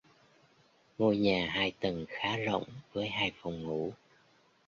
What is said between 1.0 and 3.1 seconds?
nhà hai tầng khá rộng với